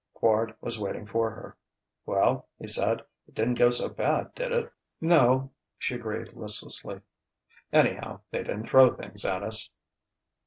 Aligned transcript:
Quard 0.15 0.55
was 0.61 0.79
waiting 0.79 1.05
for 1.05 1.29
her. 1.29 1.55
"Well," 2.07 2.47
he 2.57 2.65
said, 2.65 3.01
"it 3.27 3.35
didn't 3.35 3.59
go 3.59 3.69
so 3.69 3.87
bad, 3.87 4.33
did 4.33 4.51
it?" 4.51 4.73
"No," 4.99 5.51
she 5.77 5.93
agreed 5.93 6.33
listlessly. 6.33 7.01
"Anyhow, 7.71 8.21
they 8.31 8.39
didn't 8.39 8.63
throw 8.63 8.95
things 8.95 9.23
at 9.25 9.43
us." 9.43 9.69